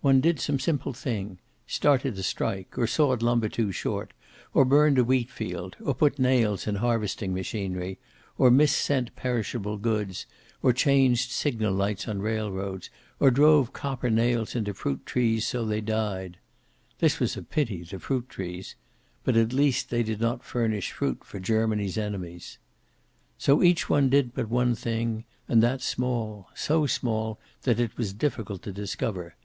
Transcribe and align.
One 0.00 0.22
did 0.22 0.40
some 0.40 0.58
simple 0.58 0.94
thing 0.94 1.40
started 1.66 2.16
a 2.16 2.22
strike, 2.22 2.78
or 2.78 2.86
sawed 2.86 3.20
lumber 3.20 3.50
too 3.50 3.70
short, 3.70 4.14
or 4.54 4.64
burned 4.64 4.96
a 4.96 5.04
wheat 5.04 5.28
field, 5.30 5.76
or 5.84 5.94
put 5.94 6.18
nails 6.18 6.66
in 6.66 6.76
harvesting 6.76 7.34
machinery, 7.34 7.98
or 8.38 8.50
missent 8.50 9.14
perishable 9.14 9.76
goods, 9.76 10.24
or 10.62 10.72
changed 10.72 11.30
signal 11.32 11.74
lights 11.74 12.08
on 12.08 12.22
railroads, 12.22 12.88
or 13.20 13.30
drove 13.30 13.74
copper 13.74 14.08
nails 14.08 14.56
into 14.56 14.72
fruit 14.72 15.04
trees, 15.04 15.46
so 15.46 15.66
they 15.66 15.82
died. 15.82 16.38
This 17.00 17.20
was 17.20 17.36
a 17.36 17.42
pity, 17.42 17.82
the 17.82 17.98
fruit 17.98 18.26
trees. 18.30 18.74
But 19.22 19.36
at 19.36 19.52
least 19.52 19.90
they 19.90 20.02
did 20.02 20.18
not 20.18 20.42
furnish 20.44 20.92
fruit 20.92 21.24
for 21.24 21.38
Germany's 21.38 21.98
enemies. 21.98 22.56
So 23.36 23.62
each 23.62 23.90
one 23.90 24.08
did 24.08 24.32
but 24.32 24.48
one 24.48 24.74
thing, 24.74 25.26
and 25.46 25.62
that 25.62 25.82
small, 25.82 26.48
so 26.54 26.86
small 26.86 27.38
that 27.64 27.78
it 27.78 27.98
was 27.98 28.14
difficult 28.14 28.62
to 28.62 28.72
discover. 28.72 29.36